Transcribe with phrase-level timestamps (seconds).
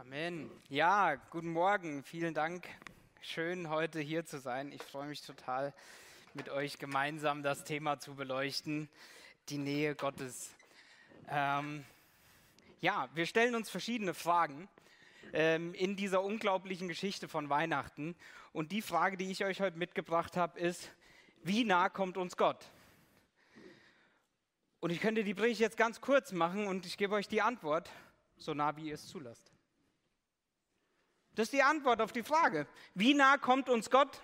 [0.00, 0.50] Amen.
[0.70, 2.02] Ja, guten Morgen.
[2.02, 2.66] Vielen Dank.
[3.20, 4.72] Schön, heute hier zu sein.
[4.72, 5.74] Ich freue mich total,
[6.32, 8.88] mit euch gemeinsam das Thema zu beleuchten,
[9.50, 10.54] die Nähe Gottes.
[11.28, 11.84] Ähm,
[12.80, 14.70] ja, wir stellen uns verschiedene Fragen
[15.34, 18.16] ähm, in dieser unglaublichen Geschichte von Weihnachten.
[18.54, 20.90] Und die Frage, die ich euch heute mitgebracht habe, ist,
[21.42, 22.70] wie nah kommt uns Gott?
[24.80, 27.90] Und ich könnte die Predigt jetzt ganz kurz machen und ich gebe euch die Antwort,
[28.38, 29.49] so nah wie ihr es zulasst.
[31.40, 32.66] Das ist die Antwort auf die Frage.
[32.94, 34.20] Wie nah kommt uns Gott?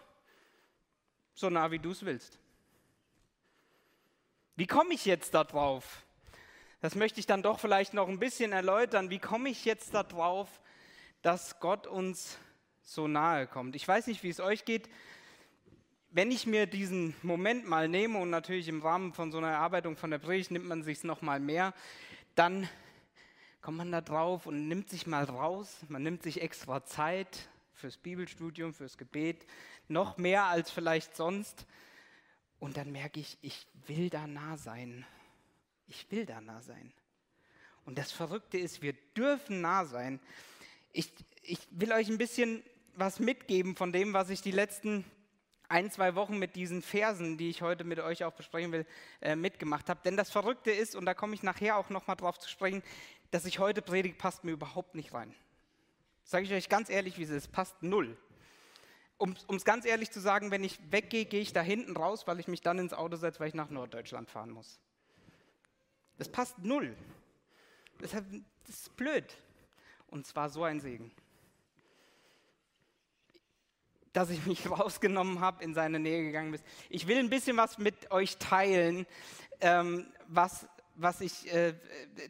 [1.32, 2.38] So nah, wie du es willst.
[4.54, 6.04] Wie komme ich jetzt darauf?
[6.82, 9.08] Das möchte ich dann doch vielleicht noch ein bisschen erläutern.
[9.08, 10.60] Wie komme ich jetzt darauf,
[11.22, 12.36] dass Gott uns
[12.82, 13.76] so nahe kommt?
[13.76, 14.86] Ich weiß nicht, wie es euch geht.
[16.10, 19.96] Wenn ich mir diesen Moment mal nehme und natürlich im Rahmen von so einer Erarbeitung
[19.96, 21.72] von der Predigt nimmt man sich noch mal mehr,
[22.34, 22.68] dann
[23.66, 27.96] kommt man da drauf und nimmt sich mal raus, man nimmt sich extra Zeit fürs
[27.96, 29.44] Bibelstudium, fürs Gebet,
[29.88, 31.66] noch mehr als vielleicht sonst.
[32.60, 35.04] Und dann merke ich, ich will da nah sein.
[35.88, 36.92] Ich will da nah sein.
[37.84, 40.20] Und das Verrückte ist, wir dürfen nah sein.
[40.92, 41.10] Ich,
[41.42, 42.62] ich will euch ein bisschen
[42.94, 45.04] was mitgeben von dem, was ich die letzten
[45.68, 48.86] ein, zwei Wochen mit diesen Versen, die ich heute mit euch auch besprechen will,
[49.20, 50.00] äh, mitgemacht habe.
[50.04, 52.82] Denn das Verrückte ist, und da komme ich nachher auch nochmal drauf zu sprechen,
[53.30, 55.34] dass ich heute predige, passt mir überhaupt nicht rein.
[56.24, 58.16] Sage ich euch ganz ehrlich, wie es ist, passt null.
[59.18, 62.38] Um es ganz ehrlich zu sagen, wenn ich weggehe, gehe ich da hinten raus, weil
[62.38, 64.78] ich mich dann ins Auto setze, weil ich nach Norddeutschland fahren muss.
[66.18, 66.96] Das passt null.
[67.98, 68.12] Das
[68.68, 69.24] ist blöd.
[70.08, 71.12] Und zwar so ein Segen.
[74.12, 76.60] Dass ich mich rausgenommen habe, in seine Nähe gegangen bin.
[76.90, 79.06] Ich will ein bisschen was mit euch teilen,
[79.60, 80.66] ähm, was
[80.96, 81.74] was ich äh,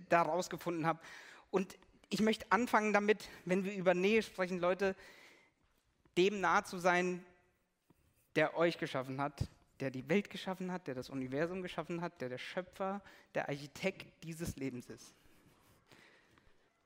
[0.08, 1.00] da rausgefunden habe.
[1.50, 1.78] Und
[2.08, 4.94] ich möchte anfangen damit, wenn wir über Nähe sprechen, Leute,
[6.16, 7.24] dem nah zu sein,
[8.36, 9.48] der euch geschaffen hat,
[9.80, 13.02] der die Welt geschaffen hat, der das Universum geschaffen hat, der der Schöpfer,
[13.34, 15.14] der Architekt dieses Lebens ist.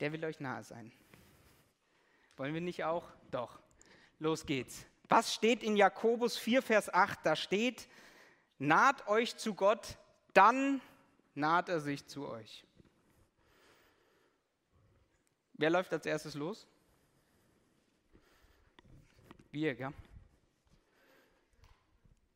[0.01, 0.93] Der will euch nahe sein.
[2.37, 3.05] Wollen wir nicht auch?
[3.31, 3.61] Doch.
[4.19, 4.87] Los geht's.
[5.09, 7.19] Was steht in Jakobus 4, Vers 8?
[7.25, 7.89] Da steht,
[8.59, 9.99] naht euch zu Gott,
[10.33, 10.81] dann
[11.41, 12.65] naht er sich zu euch.
[15.55, 16.67] Wer läuft als erstes los?
[19.51, 19.93] Wir, gell?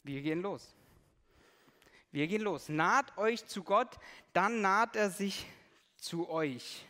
[0.02, 0.74] Wir gehen los.
[2.10, 2.68] Wir gehen los.
[2.68, 3.98] Naht euch zu Gott,
[4.32, 5.46] dann naht er sich
[5.96, 6.86] zu euch.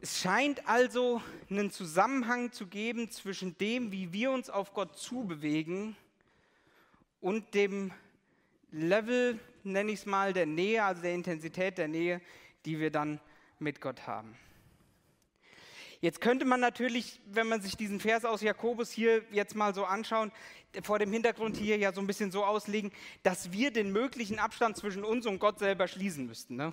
[0.00, 1.20] Es scheint also
[1.50, 5.94] einen Zusammenhang zu geben zwischen dem, wie wir uns auf Gott zubewegen
[7.20, 7.92] und dem
[8.70, 12.20] Level, nenne ich es mal, der Nähe, also der Intensität der Nähe,
[12.64, 13.20] die wir dann
[13.58, 14.36] mit Gott haben.
[16.00, 19.84] Jetzt könnte man natürlich, wenn man sich diesen Vers aus Jakobus hier jetzt mal so
[19.84, 20.32] anschauen,
[20.82, 22.90] vor dem Hintergrund hier ja so ein bisschen so auslegen,
[23.22, 26.56] dass wir den möglichen Abstand zwischen uns und Gott selber schließen müssten.
[26.56, 26.72] Ne?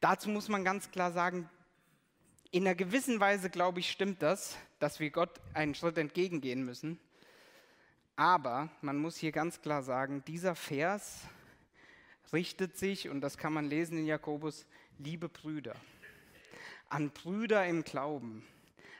[0.00, 1.48] Dazu muss man ganz klar sagen,
[2.52, 7.00] in einer gewissen Weise, glaube ich, stimmt das, dass wir Gott einen Schritt entgegengehen müssen.
[8.22, 11.22] Aber man muss hier ganz klar sagen, dieser Vers
[12.32, 14.64] richtet sich, und das kann man lesen in Jakobus,
[15.00, 15.74] liebe Brüder,
[16.88, 18.46] an Brüder im Glauben,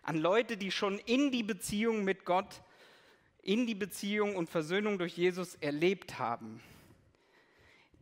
[0.03, 2.62] an Leute, die schon in die Beziehung mit Gott,
[3.44, 6.60] in die Beziehung und Versöhnung durch Jesus erlebt haben.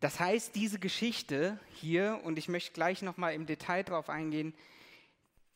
[0.01, 4.55] Das heißt, diese Geschichte hier, und ich möchte gleich nochmal im Detail darauf eingehen,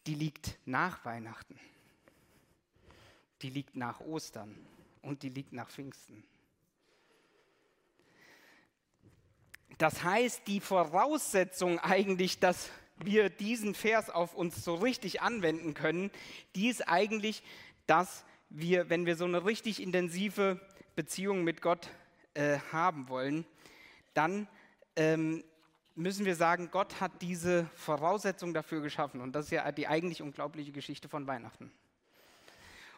[0.06, 1.58] die liegt nach Weihnachten.
[3.40, 4.54] Die liegt nach Ostern
[5.04, 6.24] und die liegt nach Pfingsten.
[9.78, 16.10] Das heißt, die Voraussetzung eigentlich, dass wir diesen Vers auf uns so richtig anwenden können,
[16.54, 17.42] die ist eigentlich,
[17.86, 20.60] dass wir, wenn wir so eine richtig intensive
[20.94, 21.90] Beziehung mit Gott
[22.34, 23.44] äh, haben wollen,
[24.14, 24.46] dann
[24.94, 25.42] ähm,
[25.96, 29.20] müssen wir sagen, Gott hat diese Voraussetzung dafür geschaffen.
[29.20, 31.72] Und das ist ja die eigentlich unglaubliche Geschichte von Weihnachten.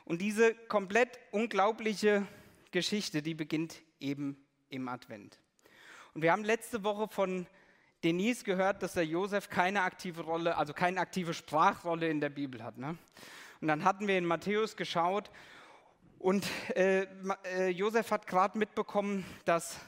[0.06, 2.28] Und diese komplett unglaubliche
[2.70, 4.36] Geschichte, die beginnt eben
[4.68, 5.40] im Advent.
[6.14, 7.48] Und wir haben letzte Woche von
[8.04, 12.62] Denise gehört, dass der Josef keine aktive Rolle, also keine aktive Sprachrolle in der Bibel
[12.62, 12.78] hat.
[12.78, 12.96] Ne?
[13.60, 15.28] Und dann hatten wir in Matthäus geschaut
[16.20, 17.08] und äh,
[17.44, 19.80] äh, Josef hat gerade mitbekommen, dass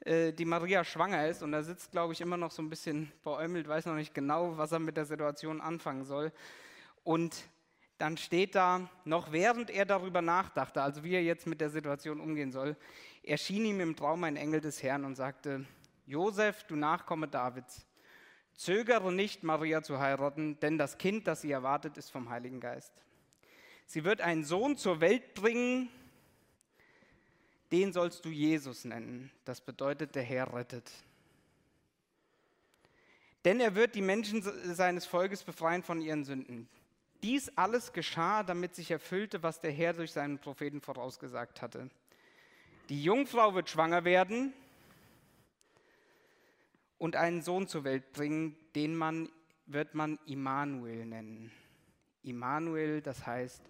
[0.00, 3.12] äh, die Maria schwanger ist und er sitzt, glaube ich, immer noch so ein bisschen
[3.22, 6.32] beäumelt, weiß noch nicht genau, was er mit der Situation anfangen soll.
[7.04, 7.44] Und
[7.98, 12.20] dann steht da, noch während er darüber nachdachte, also wie er jetzt mit der Situation
[12.20, 12.76] umgehen soll,
[13.22, 15.64] erschien ihm im Traum ein Engel des Herrn und sagte,
[16.06, 17.86] Josef, du Nachkomme Davids,
[18.56, 22.92] Zögere nicht, Maria zu heiraten, denn das Kind, das sie erwartet, ist vom Heiligen Geist.
[23.86, 25.88] Sie wird einen Sohn zur Welt bringen,
[27.72, 29.30] den sollst du Jesus nennen.
[29.44, 30.90] Das bedeutet, der Herr rettet.
[33.44, 34.42] Denn er wird die Menschen
[34.74, 36.68] seines Volkes befreien von ihren Sünden.
[37.24, 41.88] Dies alles geschah, damit sich erfüllte, was der Herr durch seinen Propheten vorausgesagt hatte.
[42.90, 44.52] Die Jungfrau wird schwanger werden
[46.98, 49.30] und einen Sohn zur Welt bringen, den man
[49.64, 51.50] wird man Immanuel nennen.
[52.24, 53.62] Immanuel, das heißt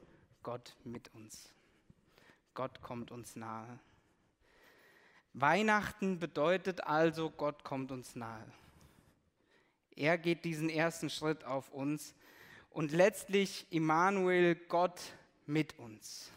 [0.42, 1.52] Gott mit uns.
[2.54, 3.78] Gott kommt uns nahe.
[5.32, 8.44] Weihnachten bedeutet also, Gott kommt uns nahe.
[9.94, 12.16] Er geht diesen ersten Schritt auf uns
[12.74, 15.00] und letztlich Immanuel, Gott
[15.46, 16.30] mit uns.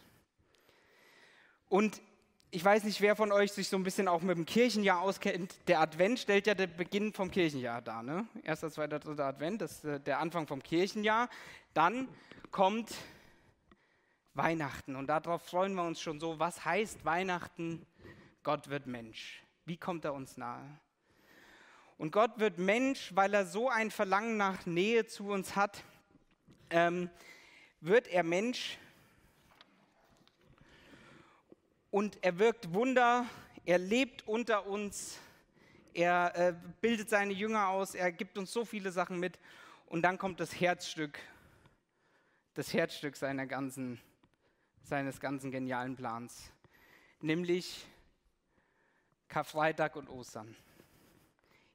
[1.68, 2.00] Und
[2.52, 5.56] ich weiß nicht, wer von euch sich so ein bisschen auch mit dem Kirchenjahr auskennt.
[5.68, 8.04] Der Advent stellt ja den Beginn vom Kirchenjahr dar.
[8.04, 8.26] Ne?
[8.44, 11.28] Erster, zweiter, dritter Advent, das ist äh, der Anfang vom Kirchenjahr.
[11.74, 12.08] Dann
[12.52, 12.96] kommt
[14.34, 16.40] Weihnachten und darauf freuen wir uns schon so.
[16.40, 17.86] Was heißt Weihnachten?
[18.44, 19.44] Gott wird Mensch.
[19.66, 20.64] Wie kommt er uns nahe?
[21.98, 25.84] Und Gott wird Mensch, weil er so ein Verlangen nach Nähe zu uns hat,
[26.70, 27.10] ähm,
[27.82, 28.78] wird er Mensch?
[31.92, 33.26] Und er wirkt Wunder,
[33.66, 35.20] er lebt unter uns,
[35.94, 39.40] er äh, bildet seine Jünger aus, er gibt uns so viele Sachen mit.
[39.88, 41.18] Und dann kommt das Herzstück,
[42.54, 44.00] das Herzstück seiner ganzen,
[44.84, 46.52] seines ganzen genialen Plans,
[47.22, 47.88] nämlich
[49.30, 50.56] Karfreitag und Ostern.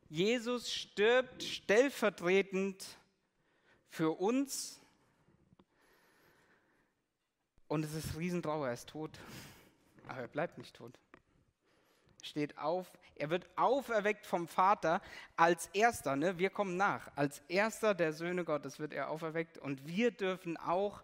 [0.09, 2.85] Jesus stirbt stellvertretend
[3.89, 4.82] für uns
[7.73, 9.19] und es ist Riesentrauer, er ist tot.
[10.07, 10.93] Aber er bleibt nicht tot.
[12.23, 15.01] Steht auf, er wird auferweckt vom Vater
[15.37, 16.39] als erster, ne?
[16.39, 21.03] wir kommen nach, als erster der Söhne Gottes wird er auferweckt und wir dürfen auch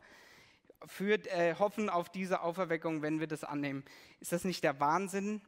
[0.84, 3.82] für, äh, hoffen auf diese Auferweckung, wenn wir das annehmen.
[4.20, 5.40] Ist das nicht der Wahnsinn?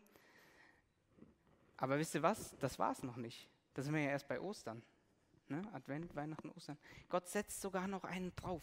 [1.77, 2.57] Aber wisst ihr was?
[2.61, 3.47] Das war es noch nicht.
[3.75, 4.83] Da sind wir ja erst bei Ostern.
[5.49, 5.63] Ne?
[5.75, 6.79] Advent, Weihnachten, Ostern.
[7.11, 8.63] Gott setzt sogar noch einen drauf.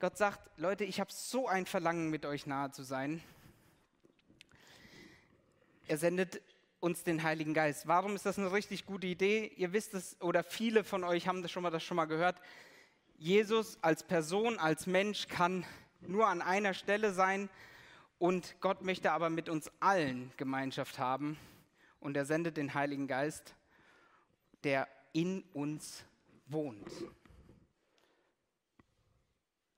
[0.00, 3.22] Gott sagt, Leute, ich habe so ein Verlangen, mit euch nahe zu sein.
[5.86, 6.42] Er sendet
[6.80, 7.86] uns den Heiligen Geist.
[7.86, 9.52] Warum ist das eine richtig gute Idee?
[9.56, 12.40] Ihr wisst es, oder viele von euch haben das schon mal, das schon mal gehört.
[13.16, 15.64] Jesus als Person, als Mensch kann
[16.00, 17.48] nur an einer Stelle sein
[18.18, 21.38] und Gott möchte aber mit uns allen Gemeinschaft haben
[22.00, 23.54] und er sendet den Heiligen Geist,
[24.64, 26.04] der in uns
[26.46, 26.90] wohnt.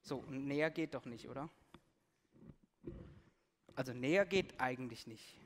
[0.07, 1.49] So, und näher geht doch nicht, oder?
[3.75, 5.37] Also näher geht eigentlich nicht.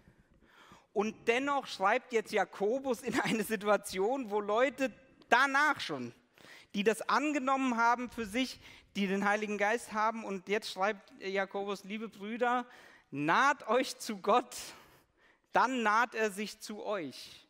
[0.92, 4.92] Und dennoch schreibt jetzt Jakobus in eine Situation, wo Leute
[5.28, 6.12] danach schon,
[6.74, 8.60] die das angenommen haben für sich,
[8.96, 12.66] die den Heiligen Geist haben, und jetzt schreibt Jakobus, liebe Brüder,
[13.10, 14.56] naht euch zu Gott
[15.52, 17.46] dann naht er sich zu euch.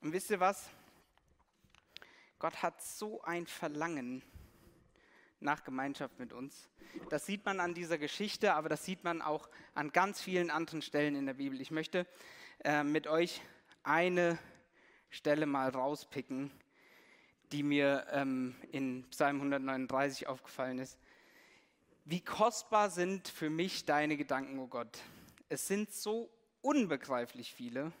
[0.00, 0.68] Und wisst ihr was?
[2.38, 4.22] Gott hat so ein Verlangen
[5.40, 6.68] nach Gemeinschaft mit uns.
[7.08, 10.82] Das sieht man an dieser Geschichte, aber das sieht man auch an ganz vielen anderen
[10.82, 11.60] Stellen in der Bibel.
[11.60, 12.06] Ich möchte
[12.64, 13.40] äh, mit euch
[13.82, 14.38] eine
[15.08, 16.50] Stelle mal rauspicken,
[17.52, 20.98] die mir ähm, in Psalm 139 aufgefallen ist.
[22.04, 24.98] Wie kostbar sind für mich deine Gedanken, oh Gott.
[25.48, 26.30] Es sind so
[26.60, 27.92] unbegreiflich viele.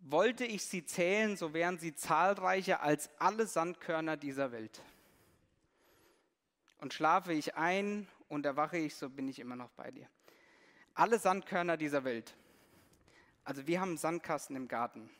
[0.00, 4.80] Wollte ich sie zählen, so wären sie zahlreicher als alle Sandkörner dieser Welt.
[6.78, 10.08] Und schlafe ich ein und erwache ich, so bin ich immer noch bei dir.
[10.94, 12.34] Alle Sandkörner dieser Welt.
[13.44, 15.10] Also wir haben einen Sandkasten im Garten.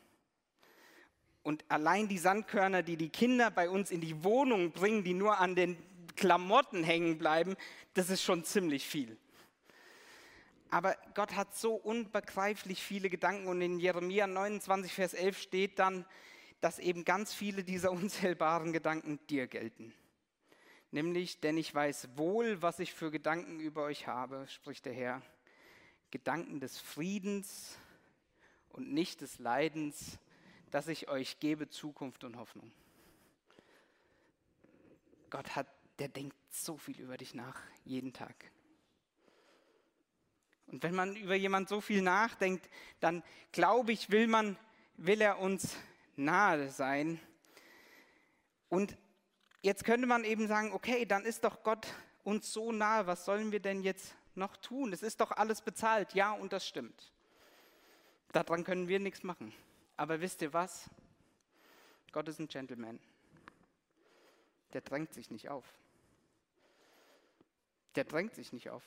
[1.43, 5.39] Und allein die Sandkörner, die die Kinder bei uns in die Wohnung bringen, die nur
[5.39, 5.77] an den
[6.15, 7.55] Klamotten hängen bleiben,
[7.93, 9.17] das ist schon ziemlich viel.
[10.71, 16.05] Aber Gott hat so unbegreiflich viele Gedanken und in Jeremia 29, Vers 11 steht dann,
[16.61, 19.93] dass eben ganz viele dieser unzählbaren Gedanken dir gelten.
[20.91, 25.21] Nämlich, denn ich weiß wohl, was ich für Gedanken über euch habe, spricht der Herr.
[26.11, 27.77] Gedanken des Friedens
[28.69, 30.17] und nicht des Leidens,
[30.71, 32.71] dass ich euch gebe Zukunft und Hoffnung.
[35.29, 35.67] Gott hat
[35.99, 38.35] der denkt so viel über dich nach, jeden Tag.
[40.71, 44.57] Und wenn man über jemand so viel nachdenkt, dann glaube ich, will man,
[44.97, 45.75] will er uns
[46.15, 47.19] nahe sein.
[48.69, 48.95] Und
[49.61, 51.87] jetzt könnte man eben sagen, okay, dann ist doch Gott
[52.23, 54.93] uns so nahe, was sollen wir denn jetzt noch tun?
[54.93, 57.11] Es ist doch alles bezahlt, ja, und das stimmt.
[58.31, 59.51] Daran können wir nichts machen.
[59.97, 60.87] Aber wisst ihr was?
[62.11, 62.99] Gott ist ein Gentleman.
[64.73, 65.65] Der drängt sich nicht auf.
[67.95, 68.83] Der drängt sich nicht auf.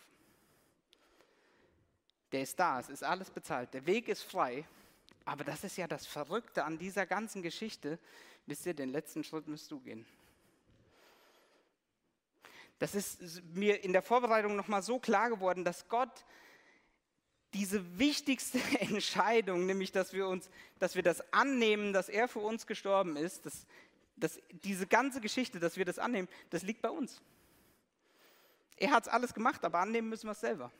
[2.32, 3.72] Der ist da, es ist alles bezahlt.
[3.74, 4.64] Der Weg ist frei.
[5.24, 7.98] Aber das ist ja das Verrückte an dieser ganzen Geschichte.
[8.46, 10.04] Wisst ihr, den letzten Schritt müsst du gehen.
[12.78, 16.24] Das ist mir in der Vorbereitung nochmal so klar geworden, dass Gott
[17.54, 22.66] diese wichtigste Entscheidung, nämlich dass wir uns, dass wir das annehmen, dass er für uns
[22.66, 23.66] gestorben ist, dass,
[24.16, 27.20] dass diese ganze Geschichte, dass wir das annehmen, das liegt bei uns.
[28.76, 30.72] Er hat es alles gemacht, aber annehmen müssen wir es selber.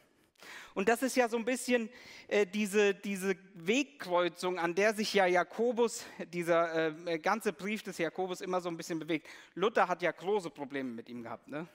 [0.75, 1.89] Und das ist ja so ein bisschen
[2.29, 8.41] äh, diese, diese Wegkreuzung, an der sich ja Jakobus, dieser äh, ganze Brief des Jakobus
[8.41, 9.29] immer so ein bisschen bewegt.
[9.55, 11.67] Luther hat ja große Probleme mit ihm gehabt, ne?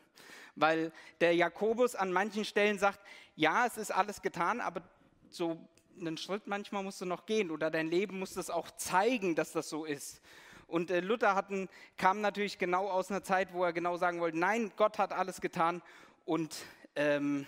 [0.57, 2.99] weil der Jakobus an manchen Stellen sagt,
[3.35, 4.81] ja, es ist alles getan, aber
[5.29, 5.57] so
[5.99, 9.51] einen Schritt manchmal musst du noch gehen oder dein Leben muss das auch zeigen, dass
[9.51, 10.21] das so ist.
[10.67, 14.37] Und äh, Luther hatten, kam natürlich genau aus einer Zeit, wo er genau sagen wollte,
[14.37, 15.81] nein, Gott hat alles getan
[16.25, 16.55] und
[16.95, 17.45] ähm,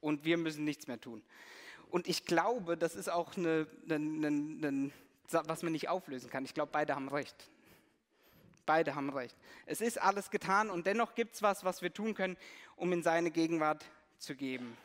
[0.00, 1.22] und wir müssen nichts mehr tun.
[1.90, 4.90] Und ich glaube, das ist auch eine, eine, eine,
[5.30, 6.44] was man nicht auflösen kann.
[6.44, 7.48] Ich glaube, beide haben recht.
[8.66, 9.36] Beide haben recht.
[9.66, 12.36] Es ist alles getan und dennoch gibt es was, was wir tun können,
[12.74, 13.84] um in seine Gegenwart
[14.18, 14.76] zu geben.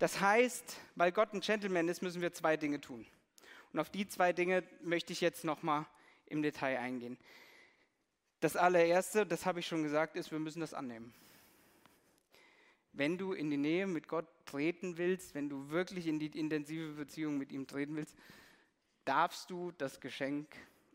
[0.00, 3.06] Das heißt, weil Gott ein Gentleman ist, müssen wir zwei Dinge tun.
[3.72, 5.86] Und auf die zwei Dinge möchte ich jetzt nochmal
[6.26, 7.18] im Detail eingehen.
[8.40, 11.12] Das allererste, das habe ich schon gesagt, ist, wir müssen das annehmen
[12.98, 16.92] wenn du in die Nähe mit Gott treten willst, wenn du wirklich in die intensive
[16.94, 18.16] Beziehung mit ihm treten willst,
[19.04, 20.54] darfst du das Geschenk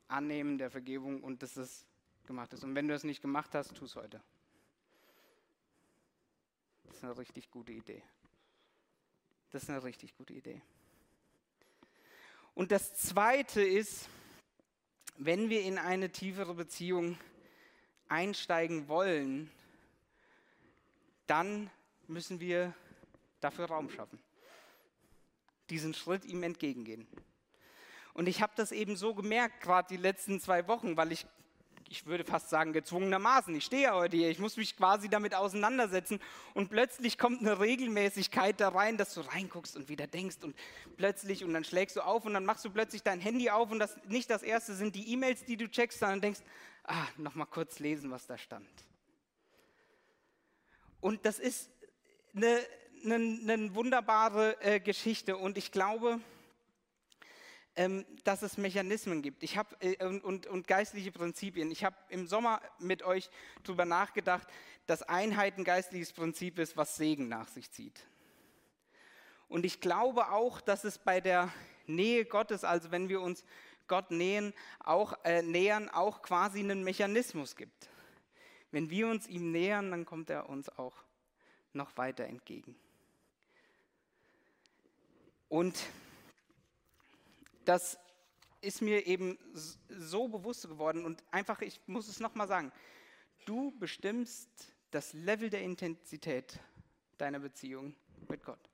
[0.09, 1.87] annehmen der Vergebung und dass es
[2.27, 2.63] gemacht ist.
[2.63, 4.21] Und wenn du es nicht gemacht hast, tu es heute.
[6.83, 8.03] Das ist eine richtig gute Idee.
[9.51, 10.61] Das ist eine richtig gute Idee.
[12.53, 14.09] Und das Zweite ist,
[15.17, 17.17] wenn wir in eine tiefere Beziehung
[18.09, 19.49] einsteigen wollen,
[21.27, 21.71] dann
[22.07, 22.73] müssen wir
[23.39, 24.19] dafür Raum schaffen.
[25.69, 27.07] Diesen Schritt ihm entgegengehen.
[28.13, 31.25] Und ich habe das eben so gemerkt, gerade die letzten zwei Wochen, weil ich,
[31.89, 35.33] ich würde fast sagen, gezwungenermaßen, ich stehe ja heute hier, ich muss mich quasi damit
[35.33, 36.19] auseinandersetzen
[36.53, 40.55] und plötzlich kommt eine Regelmäßigkeit da rein, dass du reinguckst und wieder denkst und
[40.95, 43.79] plötzlich und dann schlägst du auf und dann machst du plötzlich dein Handy auf und
[43.79, 46.41] das nicht das erste sind die E-Mails, die du checkst, sondern denkst,
[46.83, 48.69] ah, nochmal kurz lesen, was da stand.
[51.01, 51.69] Und das ist
[52.35, 52.59] eine,
[53.03, 56.19] eine, eine wunderbare äh, Geschichte und ich glaube,
[57.75, 61.71] ähm, dass es Mechanismen gibt ich hab, äh, und, und, geistliche Prinzipien.
[61.71, 63.29] Ich habe im Sommer mit euch
[63.63, 64.47] darüber nachgedacht,
[64.85, 68.05] dass Einheit ein geistliches Prinzip ist, was Segen nach sich zieht.
[69.47, 71.51] Und ich glaube auch, dass es bei der
[71.87, 73.43] Nähe Gottes, also wenn wir uns
[73.87, 77.89] Gott nähen, auch, äh, nähern, auch quasi einen Mechanismus gibt.
[78.71, 80.95] Wenn wir uns ihm nähern, dann kommt er uns auch
[81.75, 82.75] noch weiter entgegen.
[85.49, 85.77] Und
[87.65, 87.97] das
[88.61, 89.37] ist mir eben
[89.89, 92.71] so bewusst geworden und einfach, ich muss es nochmal sagen,
[93.45, 94.49] du bestimmst
[94.91, 96.59] das Level der Intensität
[97.17, 97.95] deiner Beziehung
[98.29, 98.69] mit Gott.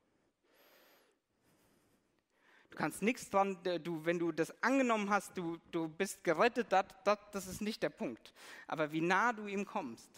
[2.70, 6.86] Du kannst nichts dran, du, wenn du das angenommen hast, du, du bist gerettet, das,
[7.04, 8.34] das, das ist nicht der Punkt.
[8.68, 10.10] Aber wie nah du ihm kommst,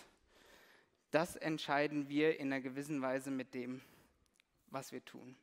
[1.11, 3.81] das entscheiden wir in einer gewissen Weise mit dem,
[4.67, 5.35] was wir tun.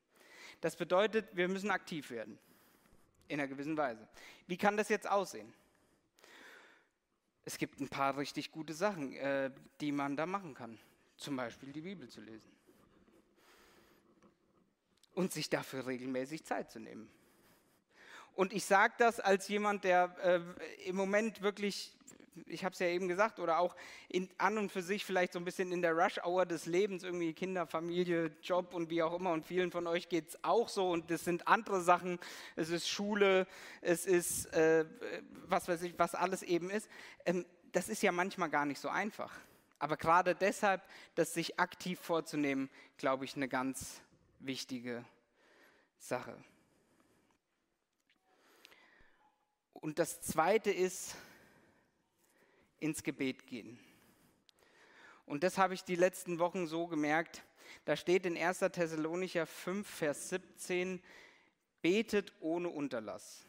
[0.61, 2.39] Das bedeutet, wir müssen aktiv werden.
[3.29, 4.09] In einer gewissen Weise.
[4.47, 5.53] Wie kann das jetzt aussehen?
[7.45, 10.79] Es gibt ein paar richtig gute Sachen, äh, die man da machen kann.
[11.17, 12.51] Zum Beispiel die Bibel zu lesen.
[15.15, 17.11] Und sich dafür regelmäßig Zeit zu nehmen.
[18.35, 21.93] Und ich sage das als jemand, der äh, im Moment wirklich
[22.47, 23.77] ich habe es ja eben gesagt, oder auch
[24.09, 27.33] in, an und für sich vielleicht so ein bisschen in der Rush-Hour des Lebens, irgendwie
[27.33, 29.33] Kinder, Familie, Job und wie auch immer.
[29.33, 30.91] Und vielen von euch geht es auch so.
[30.91, 32.19] Und das sind andere Sachen.
[32.57, 33.47] Es ist Schule,
[33.81, 34.85] es ist, äh,
[35.47, 36.89] was weiß ich, was alles eben ist.
[37.25, 39.33] Ähm, das ist ja manchmal gar nicht so einfach.
[39.79, 40.83] Aber gerade deshalb,
[41.15, 44.01] das sich aktiv vorzunehmen, glaube ich, eine ganz
[44.41, 45.05] wichtige
[45.99, 46.37] Sache.
[49.75, 51.15] Und das Zweite ist,
[52.81, 53.79] ins Gebet gehen.
[55.27, 57.43] Und das habe ich die letzten Wochen so gemerkt.
[57.85, 58.61] Da steht in 1.
[58.61, 61.03] Thessalonicher 5, Vers 17,
[61.83, 63.45] betet ohne Unterlass.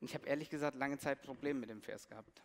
[0.00, 2.42] Und ich habe ehrlich gesagt lange Zeit Probleme mit dem Vers gehabt.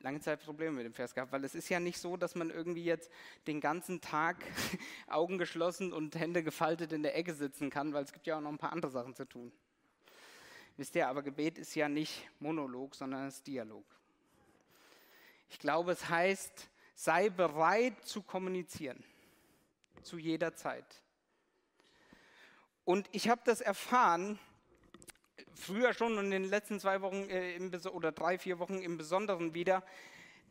[0.00, 2.50] lange Zeit Probleme mit dem Vers gehabt, weil es ist ja nicht so, dass man
[2.50, 3.10] irgendwie jetzt
[3.46, 4.36] den ganzen Tag
[5.08, 8.40] Augen geschlossen und Hände gefaltet in der Ecke sitzen kann, weil es gibt ja auch
[8.40, 9.52] noch ein paar andere Sachen zu tun.
[10.78, 13.84] Wisst ihr, aber Gebet ist ja nicht Monolog, sondern es ist Dialog.
[15.50, 19.02] Ich glaube, es heißt, sei bereit zu kommunizieren,
[20.04, 20.86] zu jeder Zeit.
[22.84, 24.38] Und ich habe das erfahren,
[25.52, 27.58] früher schon und in den letzten zwei Wochen äh,
[27.92, 29.82] oder drei, vier Wochen im Besonderen wieder,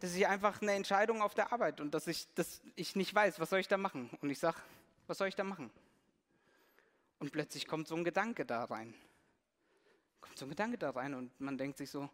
[0.01, 3.39] dass ich einfach eine Entscheidung auf der Arbeit und dass ich, dass ich nicht weiß,
[3.39, 4.10] was soll ich da machen.
[4.19, 4.57] Und ich sage,
[5.07, 5.72] was soll ich da machen?
[7.19, 8.93] Und plötzlich kommt so ein Gedanke da rein.
[10.27, 12.10] Kommt so ein Gedanke da rein und man denkt sich so,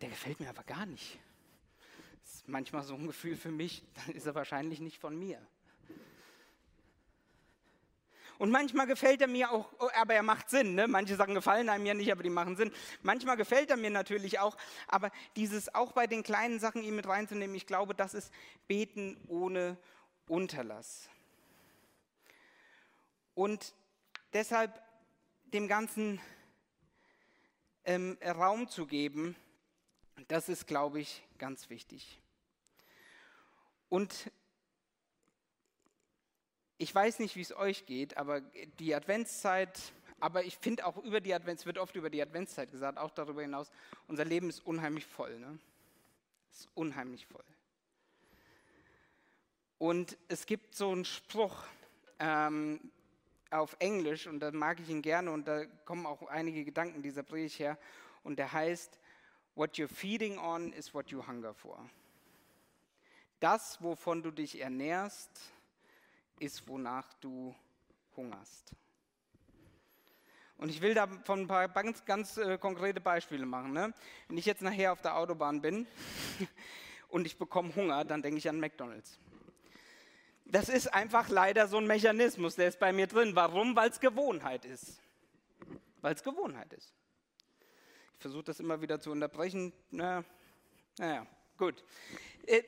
[0.00, 1.18] der gefällt mir aber gar nicht.
[2.22, 5.40] Das ist manchmal so ein Gefühl für mich, dann ist er wahrscheinlich nicht von mir.
[8.38, 10.74] Und manchmal gefällt er mir auch, oh, aber er macht Sinn.
[10.74, 10.88] Ne?
[10.88, 12.72] Manche Sachen gefallen einem ja nicht, aber die machen Sinn.
[13.02, 14.56] Manchmal gefällt er mir natürlich auch,
[14.88, 18.32] aber dieses auch bei den kleinen Sachen ihm mit reinzunehmen, ich glaube, das ist
[18.66, 19.76] Beten ohne
[20.26, 21.08] Unterlass.
[23.34, 23.74] Und
[24.32, 24.82] deshalb
[25.52, 26.20] dem Ganzen
[27.84, 29.36] ähm, Raum zu geben,
[30.28, 32.20] das ist, glaube ich, ganz wichtig.
[33.88, 34.30] Und
[36.78, 38.40] ich weiß nicht, wie es euch geht, aber
[38.78, 42.98] die Adventszeit, aber ich finde auch über die Advents, wird oft über die Adventszeit gesagt,
[42.98, 43.70] auch darüber hinaus,
[44.08, 45.38] unser Leben ist unheimlich voll.
[45.38, 45.58] Ne?
[46.52, 47.44] Ist unheimlich voll.
[49.78, 51.64] Und es gibt so einen Spruch
[52.18, 52.80] ähm,
[53.54, 57.22] auf Englisch, und da mag ich ihn gerne, und da kommen auch einige Gedanken dieser
[57.22, 57.78] Predigt her,
[58.22, 58.98] und der heißt,
[59.56, 61.78] What you're feeding on is what you hunger for.
[63.38, 65.30] Das, wovon du dich ernährst,
[66.40, 67.54] ist, wonach du
[68.16, 68.74] hungerst.
[70.56, 73.72] Und ich will davon ein paar ganz, ganz äh, konkrete Beispiele machen.
[73.72, 73.92] Ne?
[74.28, 75.86] Wenn ich jetzt nachher auf der Autobahn bin
[77.08, 79.20] und ich bekomme Hunger, dann denke ich an McDonald's.
[80.44, 83.34] Das ist einfach leider so ein Mechanismus, der ist bei mir drin.
[83.34, 83.74] Warum?
[83.74, 85.00] Weil es Gewohnheit ist.
[86.00, 86.92] Weil es Gewohnheit ist.
[88.14, 89.72] Ich versuche das immer wieder zu unterbrechen.
[89.90, 90.24] Na,
[90.98, 91.26] naja,
[91.56, 91.82] gut.
[92.46, 92.62] Äh,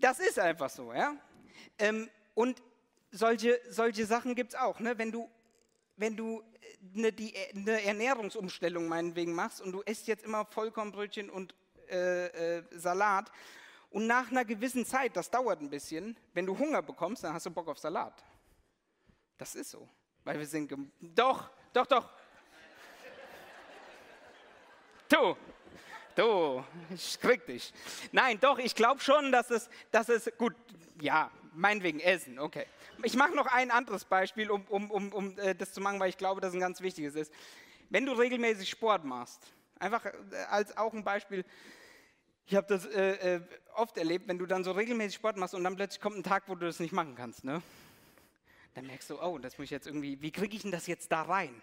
[0.00, 1.16] das ist einfach so, ja.
[1.78, 2.62] Ähm, und
[3.10, 4.80] solche, solche Sachen gibt es auch.
[4.80, 4.98] Ne?
[4.98, 5.28] Wenn du,
[5.96, 6.42] wenn du
[6.96, 11.54] eine, die, eine Ernährungsumstellung meinetwegen machst und du isst jetzt immer Vollkornbrötchen und
[11.90, 13.30] äh, äh, Salat
[13.94, 17.46] und nach einer gewissen Zeit, das dauert ein bisschen, wenn du Hunger bekommst, dann hast
[17.46, 18.24] du Bock auf Salat.
[19.38, 19.88] Das ist so.
[20.24, 20.74] Weil wir sind.
[21.00, 22.10] Doch, doch, doch.
[25.08, 25.36] Du,
[26.16, 27.72] du, ich krieg dich.
[28.10, 30.56] Nein, doch, ich glaube schon, dass es, dass es, gut,
[31.00, 32.66] ja, meinetwegen Essen, okay.
[33.04, 36.08] Ich mache noch ein anderes Beispiel, um, um, um, um äh, das zu machen, weil
[36.08, 37.32] ich glaube, dass es ein ganz wichtiges ist.
[37.90, 39.40] Wenn du regelmäßig Sport machst,
[39.78, 40.12] einfach äh,
[40.48, 41.44] als auch ein Beispiel,
[42.46, 43.40] ich habe das äh, äh,
[43.74, 46.44] oft erlebt, wenn du dann so regelmäßig Sport machst und dann plötzlich kommt ein Tag,
[46.46, 47.62] wo du das nicht machen kannst, ne?
[48.74, 51.10] Dann merkst du, oh, das muss ich jetzt irgendwie, wie kriege ich denn das jetzt
[51.12, 51.62] da rein?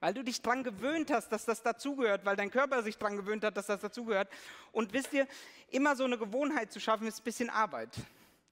[0.00, 3.42] Weil du dich daran gewöhnt hast, dass das dazugehört, weil dein Körper sich daran gewöhnt
[3.44, 4.28] hat, dass das dazugehört.
[4.70, 5.26] Und wisst ihr,
[5.70, 7.96] immer so eine Gewohnheit zu schaffen, ist ein bisschen Arbeit.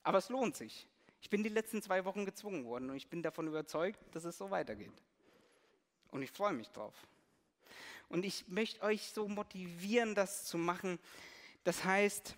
[0.02, 0.88] Aber es lohnt sich.
[1.20, 4.36] Ich bin die letzten zwei Wochen gezwungen worden und ich bin davon überzeugt, dass es
[4.36, 4.92] so weitergeht.
[6.10, 6.94] Und ich freue mich drauf.
[8.08, 10.98] Und ich möchte euch so motivieren, das zu machen.
[11.66, 12.36] Das heißt,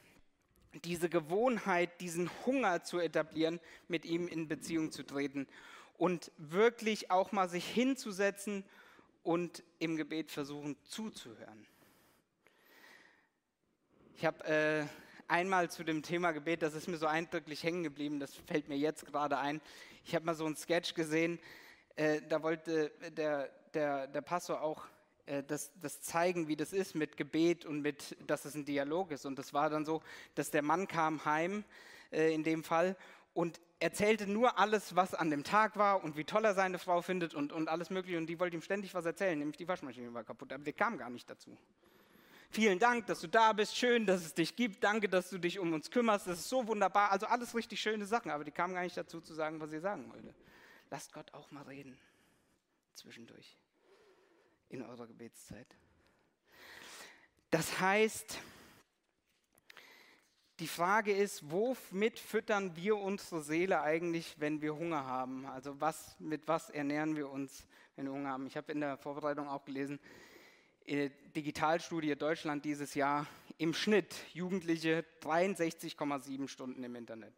[0.84, 5.46] diese Gewohnheit, diesen Hunger zu etablieren, mit ihm in Beziehung zu treten
[5.98, 8.64] und wirklich auch mal sich hinzusetzen
[9.22, 11.66] und im Gebet versuchen zuzuhören.
[14.16, 14.86] Ich habe äh,
[15.30, 18.78] einmal zu dem Thema Gebet, das ist mir so eindrücklich hängen geblieben, das fällt mir
[18.78, 19.60] jetzt gerade ein.
[20.06, 21.38] Ich habe mal so einen Sketch gesehen,
[21.96, 24.86] äh, da wollte der, der, der Pastor auch
[25.46, 29.26] das, das zeigen, wie das ist mit Gebet und mit, dass es ein Dialog ist.
[29.26, 30.02] Und das war dann so,
[30.34, 31.64] dass der Mann kam heim,
[32.10, 32.96] äh, in dem Fall,
[33.34, 37.02] und erzählte nur alles, was an dem Tag war und wie toll er seine Frau
[37.02, 38.18] findet und, und alles Mögliche.
[38.18, 40.52] Und die wollte ihm ständig was erzählen, nämlich die Waschmaschine war kaputt.
[40.52, 41.56] Aber der kam gar nicht dazu.
[42.50, 43.76] Vielen Dank, dass du da bist.
[43.76, 44.82] Schön, dass es dich gibt.
[44.82, 46.26] Danke, dass du dich um uns kümmerst.
[46.26, 47.12] Das ist so wunderbar.
[47.12, 49.80] Also alles richtig schöne Sachen, aber die kamen gar nicht dazu zu sagen, was ihr
[49.80, 50.34] sagen wollte.
[50.90, 51.98] Lasst Gott auch mal reden.
[52.94, 53.56] Zwischendurch.
[54.70, 55.66] In eurer Gebetszeit.
[57.50, 58.38] Das heißt,
[60.58, 65.46] die Frage ist, womit füttern wir unsere Seele eigentlich, wenn wir Hunger haben?
[65.46, 67.64] Also was, mit was ernähren wir uns,
[67.96, 68.46] wenn wir Hunger haben?
[68.46, 70.00] Ich habe in der Vorbereitung auch gelesen,
[70.84, 73.26] äh, Digitalstudie Deutschland dieses Jahr
[73.56, 77.34] im Schnitt Jugendliche 63,7 Stunden im Internet,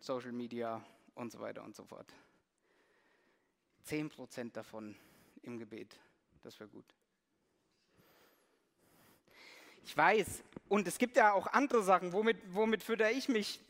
[0.00, 0.82] Social Media
[1.14, 2.12] und so weiter und so fort.
[3.84, 4.96] 10 Prozent davon
[5.42, 5.98] im Gebet,
[6.46, 6.84] das wäre gut.
[9.84, 10.42] Ich weiß.
[10.68, 13.60] Und es gibt ja auch andere Sachen, womit, womit fütter ich mich?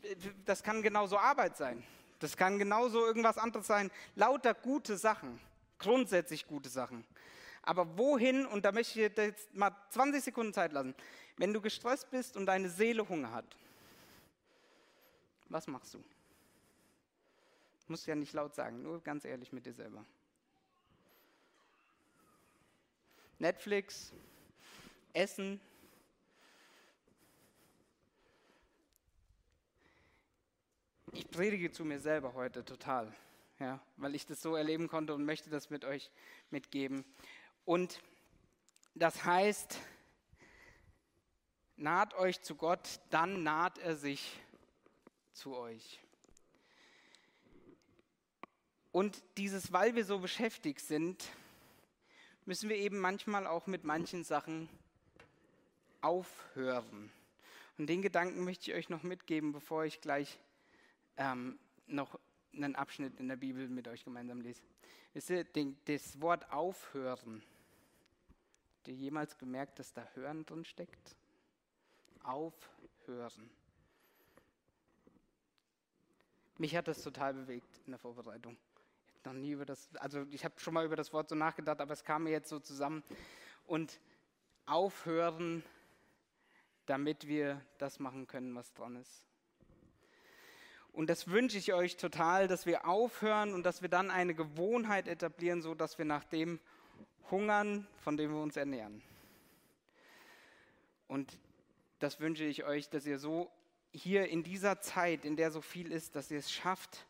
[0.45, 1.83] Das kann genauso Arbeit sein.
[2.19, 3.91] Das kann genauso irgendwas anderes sein.
[4.15, 5.39] Lauter gute Sachen.
[5.79, 7.03] Grundsätzlich gute Sachen.
[7.63, 10.95] Aber wohin, und da möchte ich dir jetzt mal 20 Sekunden Zeit lassen,
[11.35, 13.45] wenn du gestresst bist und deine Seele Hunger hat,
[15.49, 16.03] was machst du?
[17.87, 20.05] Musst ja nicht laut sagen, nur ganz ehrlich mit dir selber.
[23.39, 24.13] Netflix,
[25.13, 25.61] Essen.
[31.11, 33.13] Ich predige zu mir selber heute total,
[33.59, 36.09] ja, weil ich das so erleben konnte und möchte das mit euch
[36.49, 37.05] mitgeben.
[37.63, 38.01] Und
[38.95, 39.77] das heißt,
[41.75, 44.39] naht euch zu Gott, dann naht er sich
[45.33, 45.99] zu euch.
[48.91, 51.23] Und dieses, weil wir so beschäftigt sind,
[52.47, 54.69] müssen wir eben manchmal auch mit manchen Sachen
[55.99, 57.11] aufhören.
[57.77, 60.39] Und den Gedanken möchte ich euch noch mitgeben, bevor ich gleich
[61.17, 62.17] ähm, noch
[62.53, 64.61] einen Abschnitt in der Bibel mit euch gemeinsam lese.
[65.13, 67.43] Wisst ihr, den, das Wort aufhören,
[68.77, 71.17] habt ihr jemals gemerkt, dass da Hören drin steckt?
[72.23, 73.49] Aufhören.
[76.57, 78.57] Mich hat das total bewegt in der Vorbereitung
[79.27, 81.93] noch nie über das, also ich habe schon mal über das Wort so nachgedacht, aber
[81.93, 83.03] es kam mir jetzt so zusammen.
[83.65, 83.99] Und
[84.65, 85.63] aufhören,
[86.85, 89.23] damit wir das machen können, was dran ist.
[90.93, 95.07] Und das wünsche ich euch total, dass wir aufhören und dass wir dann eine Gewohnheit
[95.07, 96.59] etablieren, so dass wir nach dem
[97.29, 99.03] hungern, von dem wir uns ernähren.
[101.07, 101.37] Und
[101.99, 103.51] das wünsche ich euch, dass ihr so
[103.91, 107.05] hier in dieser Zeit, in der so viel ist, dass ihr es schafft,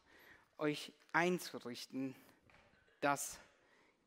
[0.57, 2.15] euch einzurichten,
[3.01, 3.39] dass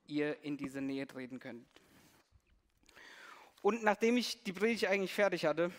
[0.06, 1.66] ihr in diese Nähe treten könnt.
[3.62, 5.70] Und nachdem ich die Predigt eigentlich fertig hatte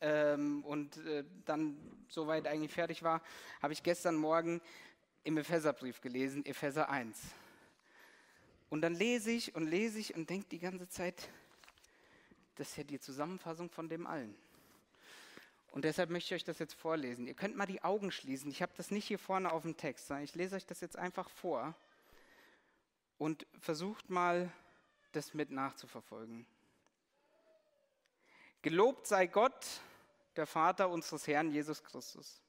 [0.00, 1.76] ähm, und äh, dann
[2.08, 3.22] soweit eigentlich fertig war,
[3.62, 4.60] habe ich gestern Morgen
[5.24, 7.18] im Epheserbrief gelesen, Epheser 1.
[8.70, 11.28] Und dann lese ich und lese ich und denke die ganze Zeit,
[12.56, 14.34] das ist ja die Zusammenfassung von dem allen.
[15.72, 17.26] Und deshalb möchte ich euch das jetzt vorlesen.
[17.26, 18.50] Ihr könnt mal die Augen schließen.
[18.50, 20.96] Ich habe das nicht hier vorne auf dem Text, sondern ich lese euch das jetzt
[20.96, 21.74] einfach vor
[23.18, 24.52] und versucht mal,
[25.12, 26.46] das mit nachzuverfolgen.
[28.60, 29.66] Gelobt sei Gott,
[30.36, 32.40] der Vater unseres Herrn Jesus Christus.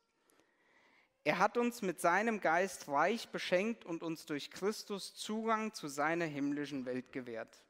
[1.24, 6.26] Er hat uns mit seinem Geist reich beschenkt und uns durch Christus Zugang zu seiner
[6.26, 7.64] himmlischen Welt gewährt.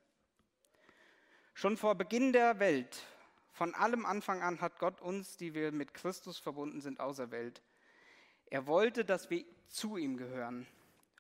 [1.53, 3.05] Schon vor Beginn der Welt
[3.53, 7.61] von allem Anfang an hat Gott uns, die wir mit Christus verbunden sind, auserwählt.
[8.47, 10.67] Er wollte, dass wir zu ihm gehören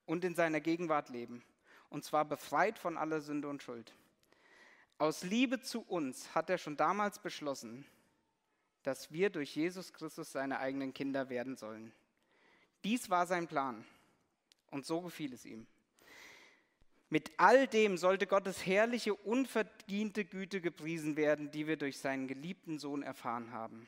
[0.05, 1.43] und in seiner Gegenwart leben,
[1.89, 3.93] und zwar befreit von aller Sünde und Schuld.
[4.97, 7.85] Aus Liebe zu uns hat er schon damals beschlossen,
[8.81, 11.93] dass wir durch Jesus Christus seine eigenen Kinder werden sollen.
[12.83, 13.85] Dies war sein Plan
[14.71, 15.67] und so gefiel es ihm.
[17.13, 22.79] Mit all dem sollte Gottes herrliche, unverdiente Güte gepriesen werden, die wir durch seinen geliebten
[22.79, 23.87] Sohn erfahren haben.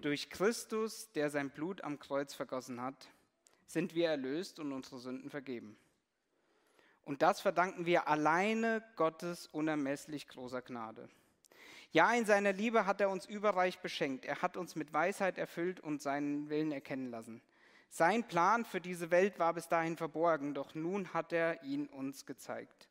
[0.00, 3.08] Durch Christus, der sein Blut am Kreuz vergossen hat,
[3.66, 5.76] sind wir erlöst und unsere Sünden vergeben.
[7.04, 11.10] Und das verdanken wir alleine Gottes unermesslich großer Gnade.
[11.92, 14.24] Ja, in seiner Liebe hat er uns überreich beschenkt.
[14.24, 17.42] Er hat uns mit Weisheit erfüllt und seinen Willen erkennen lassen.
[17.90, 22.26] Sein Plan für diese Welt war bis dahin verborgen, doch nun hat er ihn uns
[22.26, 22.88] gezeigt.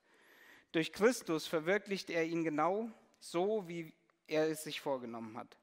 [0.72, 3.94] Durch Christus verwirklicht er ihn genau so, wie
[4.28, 5.58] er es sich vorgenommen hat.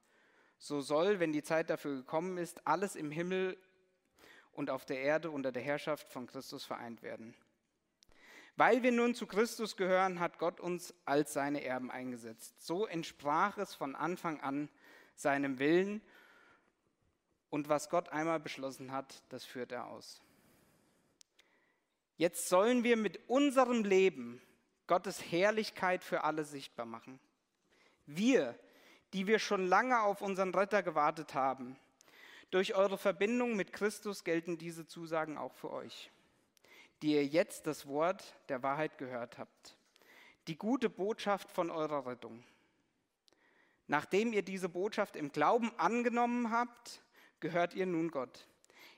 [0.58, 3.58] So soll, wenn die Zeit dafür gekommen ist, alles im Himmel
[4.52, 7.34] und auf der Erde unter der Herrschaft von Christus vereint werden.
[8.56, 12.64] Weil wir nun zu Christus gehören, hat Gott uns als seine Erben eingesetzt.
[12.64, 14.68] So entsprach es von Anfang an
[15.16, 16.00] seinem Willen
[17.54, 20.20] und was Gott einmal beschlossen hat, das führt er aus.
[22.16, 24.42] Jetzt sollen wir mit unserem Leben
[24.88, 27.20] Gottes Herrlichkeit für alle sichtbar machen.
[28.06, 28.58] Wir,
[29.12, 31.76] die wir schon lange auf unseren Retter gewartet haben,
[32.50, 36.10] durch eure Verbindung mit Christus gelten diese Zusagen auch für euch,
[37.02, 39.78] die ihr jetzt das Wort der Wahrheit gehört habt,
[40.48, 42.42] die gute Botschaft von eurer Rettung.
[43.86, 47.00] Nachdem ihr diese Botschaft im Glauben angenommen habt,
[47.44, 48.48] gehört ihr nun Gott.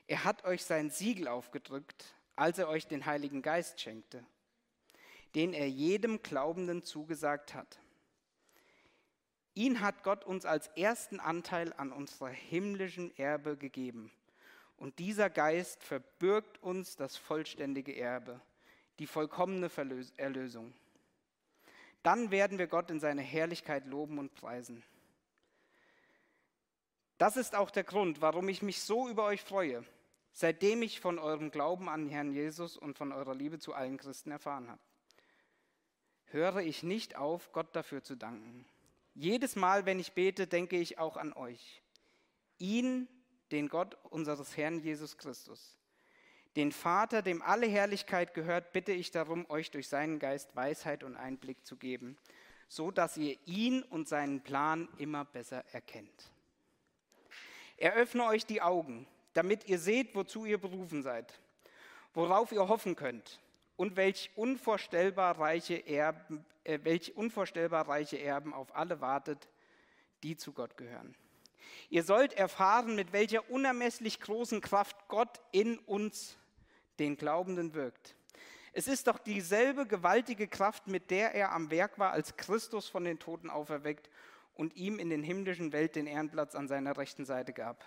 [0.07, 4.25] Er hat euch sein Siegel aufgedrückt, als er euch den Heiligen Geist schenkte,
[5.35, 7.77] den er jedem Glaubenden zugesagt hat.
[9.53, 14.13] Ihn hat Gott uns als ersten Anteil an unserer himmlischen Erbe gegeben.
[14.77, 18.39] Und dieser Geist verbürgt uns das vollständige Erbe,
[18.99, 19.69] die vollkommene
[20.15, 20.73] Erlösung.
[22.01, 24.83] Dann werden wir Gott in seiner Herrlichkeit loben und preisen.
[27.17, 29.83] Das ist auch der Grund, warum ich mich so über euch freue,
[30.33, 34.31] seitdem ich von eurem Glauben an Herrn Jesus und von eurer Liebe zu allen Christen
[34.31, 34.81] erfahren habe.
[36.25, 38.65] Höre ich nicht auf, Gott dafür zu danken.
[39.15, 41.81] Jedes Mal, wenn ich bete, denke ich auch an euch.
[42.59, 43.07] Ihn,
[43.51, 45.77] den Gott unseres Herrn Jesus Christus.
[46.55, 51.15] Den Vater, dem alle Herrlichkeit gehört, bitte ich darum, euch durch seinen Geist Weisheit und
[51.15, 52.17] Einblick zu geben,
[52.67, 56.31] so dass ihr ihn und seinen Plan immer besser erkennt.
[57.77, 61.39] Eröffne euch die Augen, damit ihr seht, wozu ihr berufen seid,
[62.13, 63.39] worauf ihr hoffen könnt
[63.75, 69.47] und welch unvorstellbar reiche Erben, äh, welch unvorstellbar reiche Erben auf alle wartet,
[70.23, 71.15] die zu Gott gehören.
[71.89, 76.37] Ihr sollt erfahren, mit welcher unermesslich großen Kraft Gott in uns,
[76.97, 78.15] den Glaubenden, wirkt.
[78.73, 83.03] Es ist doch dieselbe gewaltige Kraft, mit der er am Werk war, als Christus von
[83.03, 84.09] den Toten auferweckt
[84.57, 87.85] und ihm in den himmlischen Welt den Ehrenplatz an seiner rechten Seite gab.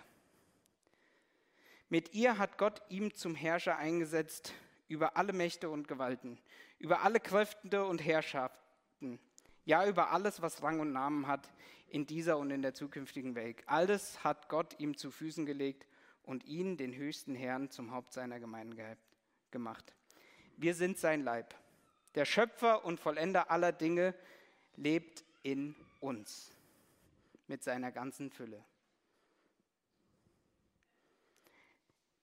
[1.89, 4.53] Mit ihr hat Gott ihm zum Herrscher eingesetzt
[4.87, 6.39] über alle Mächte und Gewalten,
[6.79, 9.19] über alle Kräfte und Herrschaften,
[9.65, 11.51] ja über alles, was Rang und Namen hat
[11.89, 13.61] in dieser und in der zukünftigen Welt.
[13.65, 15.85] Alles hat Gott ihm zu Füßen gelegt
[16.23, 18.97] und ihn, den höchsten Herrn, zum Haupt seiner Gemeinde
[19.51, 19.93] gemacht.
[20.55, 21.53] Wir sind sein Leib.
[22.15, 24.15] Der Schöpfer und Vollender aller Dinge
[24.77, 26.51] lebt in uns
[27.51, 28.63] mit seiner ganzen Fülle.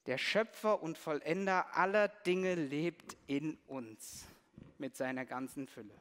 [0.07, 4.25] Der Schöpfer und Vollender aller Dinge lebt in uns
[4.79, 5.95] mit seiner ganzen Fülle.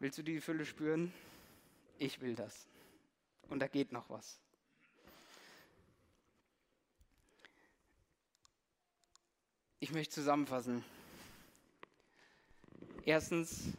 [0.00, 1.10] Willst du die Fülle spüren?
[1.96, 2.66] Ich will das.
[3.48, 4.38] Und da geht noch was.
[9.80, 10.84] Ich möchte zusammenfassen.
[13.06, 13.74] Erstens,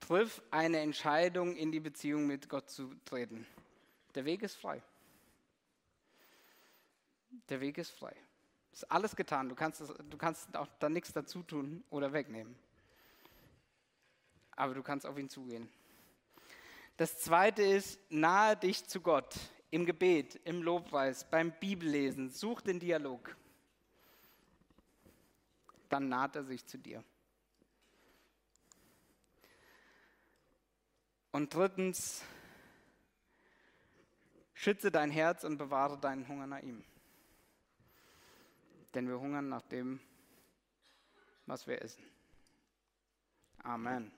[0.00, 3.46] triff eine Entscheidung, in die Beziehung mit Gott zu treten.
[4.14, 4.82] Der Weg ist frei.
[7.48, 8.16] Der Weg ist frei.
[8.72, 9.48] Ist alles getan.
[9.48, 12.56] Du kannst, du kannst auch da nichts dazu tun oder wegnehmen.
[14.56, 15.68] Aber du kannst auf ihn zugehen.
[16.96, 19.36] Das zweite ist, nahe dich zu Gott
[19.70, 22.30] im Gebet, im Lobpreis, beim Bibellesen.
[22.30, 23.36] Such den Dialog.
[25.88, 27.04] Dann naht er sich zu dir.
[31.32, 32.22] Und drittens,
[34.54, 36.84] schütze dein Herz und bewahre deinen Hunger nach ihm.
[38.94, 40.00] Denn wir hungern nach dem,
[41.46, 42.04] was wir essen.
[43.62, 44.12] Amen.